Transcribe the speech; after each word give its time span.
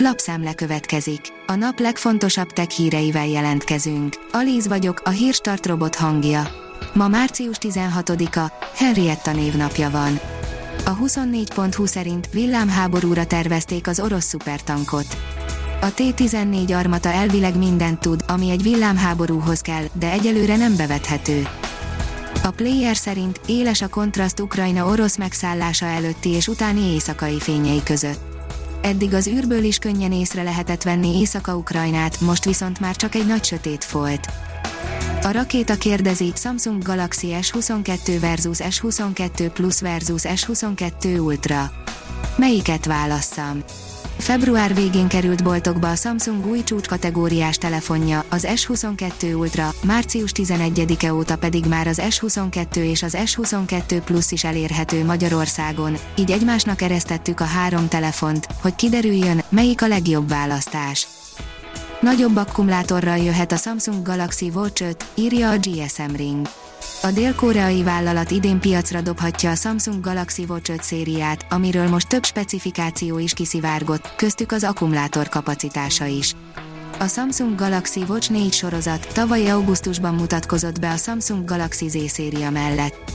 Lapszemle 0.00 0.54
következik. 0.54 1.20
A 1.46 1.54
nap 1.54 1.78
legfontosabb 1.78 2.50
tech 2.50 2.68
híreivel 2.68 3.26
jelentkezünk. 3.26 4.14
Alíz 4.32 4.68
vagyok, 4.68 5.00
a 5.04 5.10
hírstart 5.10 5.66
robot 5.66 5.94
hangja. 5.94 6.48
Ma 6.94 7.08
március 7.08 7.56
16-a, 7.60 8.52
Henrietta 8.74 9.32
névnapja 9.32 9.90
van. 9.90 10.20
A 10.84 10.96
24.20 10.96 11.86
szerint 11.86 12.28
villámháborúra 12.32 13.26
tervezték 13.26 13.86
az 13.86 14.00
orosz 14.00 14.24
szupertankot. 14.24 15.16
A 15.80 15.86
T-14 15.86 16.76
armata 16.76 17.08
elvileg 17.08 17.56
mindent 17.56 18.00
tud, 18.00 18.24
ami 18.26 18.50
egy 18.50 18.62
villámháborúhoz 18.62 19.60
kell, 19.60 19.84
de 19.92 20.10
egyelőre 20.10 20.56
nem 20.56 20.76
bevethető. 20.76 21.48
A 22.42 22.50
player 22.50 22.96
szerint 22.96 23.40
éles 23.46 23.82
a 23.82 23.88
kontraszt 23.88 24.40
Ukrajna 24.40 24.86
orosz 24.86 25.16
megszállása 25.16 25.86
előtti 25.86 26.28
és 26.28 26.48
utáni 26.48 26.80
éjszakai 26.80 27.40
fényei 27.40 27.82
között. 27.82 28.37
Eddig 28.82 29.14
az 29.14 29.26
űrből 29.26 29.64
is 29.64 29.78
könnyen 29.78 30.12
észre 30.12 30.42
lehetett 30.42 30.82
venni 30.82 31.18
Északa-Ukrajnát, 31.18 32.20
most 32.20 32.44
viszont 32.44 32.80
már 32.80 32.96
csak 32.96 33.14
egy 33.14 33.26
nagy 33.26 33.44
sötét 33.44 33.84
folt. 33.84 34.28
A 35.22 35.30
rakéta 35.30 35.74
kérdezi 35.74 36.32
Samsung 36.34 36.82
Galaxy 36.82 37.28
S22 37.40 38.16
versus 38.20 38.58
S22 38.60 39.50
Plus 39.54 39.80
versus 39.80 40.22
S22 40.24 41.20
Ultra. 41.24 41.70
Melyiket 42.36 42.86
válasszam? 42.86 43.62
Február 44.18 44.74
végén 44.74 45.08
került 45.08 45.42
boltokba 45.42 45.90
a 45.90 45.94
Samsung 45.94 46.46
új 46.46 46.62
csúcskategóriás 46.62 47.56
telefonja, 47.56 48.24
az 48.28 48.46
S22 48.50 49.38
Ultra, 49.38 49.70
március 49.84 50.30
11-e 50.34 51.14
óta 51.14 51.36
pedig 51.36 51.64
már 51.64 51.86
az 51.86 52.00
S22 52.08 52.76
és 52.76 53.02
az 53.02 53.16
S22 53.18 54.00
Plus 54.04 54.32
is 54.32 54.44
elérhető 54.44 55.04
Magyarországon, 55.04 55.96
így 56.16 56.30
egymásnak 56.30 56.82
eresztettük 56.82 57.40
a 57.40 57.44
három 57.44 57.88
telefont, 57.88 58.46
hogy 58.62 58.74
kiderüljön, 58.74 59.42
melyik 59.48 59.82
a 59.82 59.88
legjobb 59.88 60.28
választás. 60.28 61.06
Nagyobb 62.00 62.36
akkumulátorral 62.36 63.16
jöhet 63.16 63.52
a 63.52 63.56
Samsung 63.56 64.02
Galaxy 64.02 64.50
Watch 64.54 64.82
5, 64.82 65.04
írja 65.14 65.50
a 65.50 65.56
GSM 65.56 66.14
Ring. 66.16 66.46
A 67.02 67.10
dél-koreai 67.10 67.82
vállalat 67.82 68.30
idén 68.30 68.60
piacra 68.60 69.00
dobhatja 69.00 69.50
a 69.50 69.54
Samsung 69.54 70.00
Galaxy 70.00 70.44
Watch 70.48 70.70
5 70.70 70.82
szériát, 70.82 71.46
amiről 71.50 71.88
most 71.88 72.08
több 72.08 72.24
specifikáció 72.24 73.18
is 73.18 73.32
kiszivárgott, 73.32 74.14
köztük 74.16 74.52
az 74.52 74.64
akkumulátor 74.64 75.28
kapacitása 75.28 76.06
is. 76.06 76.34
A 76.98 77.06
Samsung 77.06 77.54
Galaxy 77.54 78.04
Watch 78.08 78.30
4 78.30 78.52
sorozat 78.52 79.08
tavaly 79.12 79.50
augusztusban 79.50 80.14
mutatkozott 80.14 80.80
be 80.80 80.90
a 80.90 80.96
Samsung 80.96 81.44
Galaxy 81.44 81.88
Z 81.88 82.10
széria 82.10 82.50
mellett. 82.50 83.12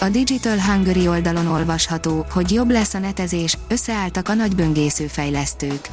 A 0.00 0.08
Digital 0.08 0.60
Hungary 0.60 1.08
oldalon 1.08 1.46
olvasható, 1.46 2.26
hogy 2.30 2.52
jobb 2.52 2.70
lesz 2.70 2.94
a 2.94 2.98
netezés, 2.98 3.58
összeálltak 3.68 4.28
a 4.28 4.34
nagy 4.34 4.54
böngésző 4.54 5.06
fejlesztők. 5.06 5.88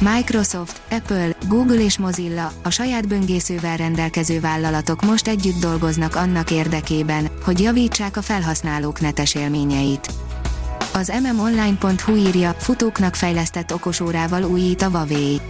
Microsoft, 0.00 0.80
Apple, 0.90 1.36
Google 1.48 1.82
és 1.84 1.98
Mozilla, 1.98 2.52
a 2.62 2.70
saját 2.70 3.08
böngészővel 3.08 3.76
rendelkező 3.76 4.40
vállalatok 4.40 5.02
most 5.02 5.28
együtt 5.28 5.60
dolgoznak 5.60 6.16
annak 6.16 6.50
érdekében, 6.50 7.28
hogy 7.44 7.60
javítsák 7.60 8.16
a 8.16 8.22
felhasználók 8.22 9.00
netes 9.00 9.34
élményeit. 9.34 10.12
Az 10.92 11.12
mmonline.hu 11.22 12.16
írja, 12.16 12.52
futóknak 12.52 13.14
fejlesztett 13.14 13.74
okosórával 13.74 14.42
újít 14.42 14.82
a 14.82 14.88
Huawei. 14.88 15.40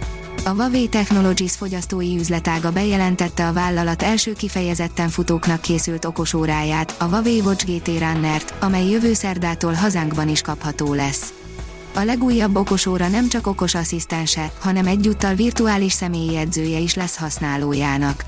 A 0.45 0.49
Huawei 0.49 0.87
Technologies 0.87 1.55
fogyasztói 1.55 2.17
üzletága 2.17 2.71
bejelentette 2.71 3.47
a 3.47 3.53
vállalat 3.53 4.03
első 4.03 4.33
kifejezetten 4.33 5.09
futóknak 5.09 5.61
készült 5.61 6.05
okosóráját, 6.05 6.95
a 6.99 7.03
Huawei 7.03 7.39
Watch 7.39 7.65
GT 7.65 7.87
Runnert, 7.87 8.53
amely 8.59 8.89
jövő 8.89 9.13
szerdától 9.13 9.73
hazánkban 9.73 10.29
is 10.29 10.41
kapható 10.41 10.93
lesz. 10.93 11.33
A 11.97 12.03
legújabb 12.03 12.55
okosóra 12.55 13.07
nem 13.07 13.27
csak 13.27 13.47
okos 13.47 13.75
asszisztense, 13.75 14.51
hanem 14.59 14.87
egyúttal 14.87 15.33
virtuális 15.33 15.93
személyi 15.93 16.37
edzője 16.37 16.79
is 16.79 16.93
lesz 16.93 17.17
használójának. 17.17 18.25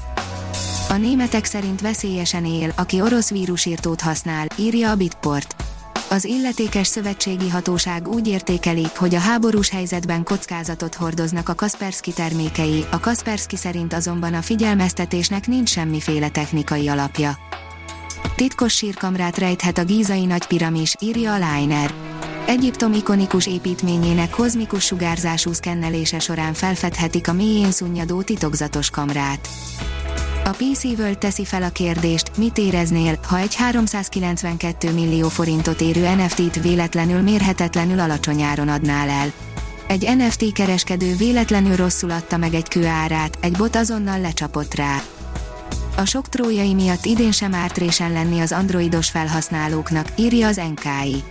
A 0.90 0.94
németek 0.94 1.46
szerint 1.46 1.82
veszélyesen 1.82 2.46
él, 2.46 2.74
aki 2.76 3.02
orosz 3.02 3.30
vírusírtót 3.30 4.02
használ, 4.02 4.48
írja 4.56 4.92
a 4.92 4.96
Bitport. 4.96 5.56
Az 6.10 6.26
illetékes 6.26 6.88
szövetségi 6.88 7.50
hatóság 7.50 8.08
úgy 8.08 8.28
értékeli, 8.28 8.88
hogy 8.96 9.16
a 9.16 9.20
háborús 9.20 9.70
helyzetben 9.70 10.24
kockázatot 10.24 10.96
hordoznak 10.96 11.50
a 11.50 11.56
Kaspersky 11.56 12.14
termékei, 12.14 12.86
a 12.92 13.00
Kaspersky 13.00 13.56
szerint 13.56 13.94
azonban 13.94 14.34
a 14.34 14.42
figyelmeztetésnek 14.42 15.48
nincs 15.48 15.70
semmiféle 15.70 16.30
technikai 16.30 16.88
alapja. 16.88 17.38
Titkos 18.36 18.74
sírkamrát 18.74 19.38
rejthet 19.38 19.78
a 19.78 19.84
gízai 19.84 20.26
nagy 20.26 20.46
piramis, 20.46 20.96
írja 21.00 21.34
a 21.34 21.38
Liner. 21.38 21.94
Egyiptom 22.48 22.94
ikonikus 22.94 23.48
építményének 23.48 24.30
kozmikus 24.30 24.86
sugárzású 24.86 25.54
szkennelése 25.54 26.20
során 26.20 26.54
felfedhetik 26.54 27.28
a 27.28 27.34
mélyén 27.34 27.72
szunnyadó 27.72 28.22
titokzatos 28.22 28.90
kamrát. 28.90 29.48
A 30.46 30.50
PC 30.50 30.84
World 30.84 31.18
teszi 31.18 31.46
fel 31.46 31.64
a 31.64 31.70
kérdést, 31.70 32.38
mit 32.38 32.58
éreznél, 32.58 33.20
ha 33.28 33.38
egy 33.38 33.56
392 33.56 34.94
millió 34.94 35.28
forintot 35.28 35.82
érő 35.82 36.16
NFT-t 36.16 36.62
véletlenül 36.62 37.22
mérhetetlenül 37.22 38.00
alacsony 38.00 38.42
áron 38.42 38.68
adnál 38.68 39.10
el. 39.10 39.32
Egy 39.88 40.16
NFT 40.18 40.54
kereskedő 40.54 41.16
véletlenül 41.16 41.76
rosszul 41.76 42.12
adta 42.12 42.38
meg 42.38 42.54
egy 42.54 42.68
kő 42.68 42.86
árát, 42.86 43.38
egy 43.42 43.58
bot 43.58 43.76
azonnal 43.76 44.20
lecsapott 44.20 44.74
rá. 44.74 45.02
A 45.98 46.06
sok 46.06 46.30
trójai 46.30 46.74
miatt 46.74 47.06
idén 47.06 47.32
sem 47.32 47.54
ártrésen 47.54 48.12
lenni 48.12 48.40
az 48.40 48.52
androidos 48.52 49.10
felhasználóknak, 49.10 50.08
írja 50.16 50.48
az 50.48 50.62
NKI. 50.76 51.24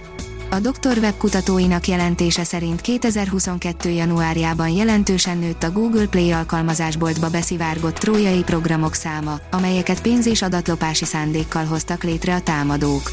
A 0.50 0.60
Dr. 0.60 0.98
Web 0.98 1.16
kutatóinak 1.16 1.86
jelentése 1.88 2.44
szerint 2.44 2.80
2022. 2.80 3.88
januárjában 3.90 4.68
jelentősen 4.68 5.38
nőtt 5.38 5.62
a 5.62 5.72
Google 5.72 6.06
Play 6.06 6.30
alkalmazásboltba 6.30 7.30
beszivárgott 7.30 7.94
trójai 7.94 8.42
programok 8.42 8.94
száma, 8.94 9.38
amelyeket 9.50 10.02
pénz- 10.02 10.26
és 10.26 10.42
adatlopási 10.42 11.04
szándékkal 11.04 11.64
hoztak 11.64 12.02
létre 12.02 12.34
a 12.34 12.40
támadók. 12.40 13.12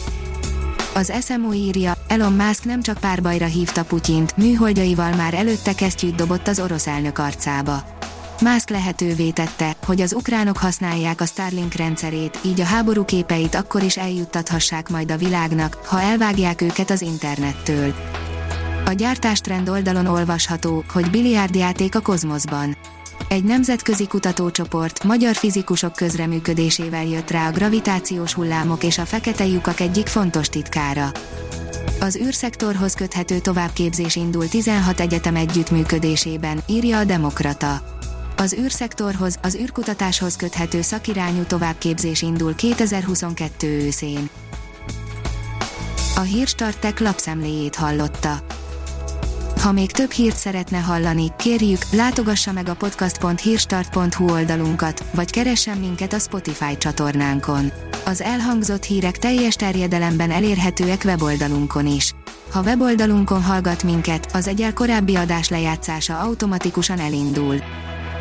Az 0.93 1.13
SMO 1.21 1.53
írja, 1.53 1.93
Elon 2.07 2.33
Musk 2.33 2.65
nem 2.65 2.81
csak 2.81 2.97
párbajra 2.97 3.45
hívta 3.45 3.83
Putyint, 3.83 4.37
műholdjaival 4.37 5.15
már 5.15 5.33
előtte 5.33 5.73
kesztyűt 5.73 6.15
dobott 6.15 6.47
az 6.47 6.59
orosz 6.59 6.87
elnök 6.87 7.17
arcába. 7.17 7.83
Musk 8.41 8.69
lehetővé 8.69 9.29
tette, 9.29 9.75
hogy 9.85 10.01
az 10.01 10.13
ukránok 10.13 10.57
használják 10.57 11.21
a 11.21 11.25
Starlink 11.25 11.73
rendszerét, 11.73 12.39
így 12.45 12.61
a 12.61 12.65
háború 12.65 13.05
képeit 13.05 13.55
akkor 13.55 13.83
is 13.83 13.97
eljuttathassák 13.97 14.89
majd 14.89 15.11
a 15.11 15.17
világnak, 15.17 15.79
ha 15.85 16.01
elvágják 16.01 16.61
őket 16.61 16.89
az 16.89 17.01
internettől. 17.01 17.93
A 18.85 18.91
gyártástrend 18.91 19.69
oldalon 19.69 20.05
olvasható, 20.05 20.83
hogy 20.93 21.09
biliárdjáték 21.09 21.95
a 21.95 21.99
kozmoszban. 21.99 22.77
Egy 23.27 23.43
nemzetközi 23.43 24.07
kutatócsoport 24.07 25.03
magyar 25.03 25.35
fizikusok 25.35 25.93
közreműködésével 25.93 27.05
jött 27.05 27.31
rá 27.31 27.47
a 27.47 27.51
gravitációs 27.51 28.33
hullámok 28.33 28.83
és 28.83 28.97
a 28.97 29.05
fekete 29.05 29.45
lyukak 29.45 29.79
egyik 29.79 30.07
fontos 30.07 30.49
titkára. 30.49 31.11
Az 31.99 32.15
űrszektorhoz 32.15 32.93
köthető 32.93 33.39
továbbképzés 33.39 34.15
indul 34.15 34.47
16 34.47 34.99
egyetem 34.99 35.35
együttműködésében, 35.35 36.59
írja 36.67 36.97
a 36.97 37.03
Demokrata. 37.03 37.81
Az 38.43 38.55
űrszektorhoz, 38.59 39.37
az 39.41 39.55
űrkutatáshoz 39.55 40.35
köthető 40.35 40.81
szakirányú 40.81 41.43
továbbképzés 41.43 42.21
indul 42.21 42.55
2022 42.55 43.67
őszén. 43.67 44.29
A 46.15 46.19
Hírstartek 46.19 46.99
lapszemléjét 46.99 47.75
hallotta. 47.75 48.45
Ha 49.61 49.71
még 49.71 49.91
több 49.91 50.11
hírt 50.11 50.35
szeretne 50.35 50.77
hallani, 50.77 51.31
kérjük, 51.37 51.81
látogassa 51.91 52.51
meg 52.51 52.69
a 52.69 52.75
podcast.hírstart.hu 52.75 54.31
oldalunkat, 54.31 55.03
vagy 55.13 55.29
keressen 55.31 55.77
minket 55.77 56.13
a 56.13 56.19
Spotify 56.19 56.77
csatornánkon. 56.77 57.71
Az 58.05 58.21
elhangzott 58.21 58.83
hírek 58.83 59.17
teljes 59.17 59.55
terjedelemben 59.55 60.31
elérhetőek 60.31 61.01
weboldalunkon 61.05 61.85
is. 61.85 62.13
Ha 62.51 62.61
weboldalunkon 62.61 63.43
hallgat 63.43 63.83
minket, 63.83 64.27
az 64.33 64.47
egyel 64.47 64.73
korábbi 64.73 65.15
adás 65.15 65.49
lejátszása 65.49 66.19
automatikusan 66.19 66.99
elindul. 66.99 67.61